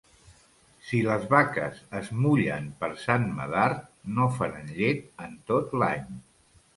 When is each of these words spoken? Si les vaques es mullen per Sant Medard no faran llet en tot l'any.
Si 0.85 0.99
les 1.07 1.25
vaques 1.33 1.81
es 1.99 2.07
mullen 2.23 2.65
per 2.83 2.89
Sant 3.01 3.27
Medard 3.41 3.83
no 4.15 4.31
faran 4.39 4.73
llet 4.79 5.05
en 5.27 5.37
tot 5.53 5.77
l'any. 5.83 6.09